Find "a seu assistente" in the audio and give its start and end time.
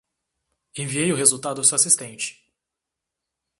1.61-2.43